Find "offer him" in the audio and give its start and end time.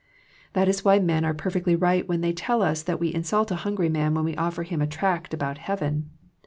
4.35-4.81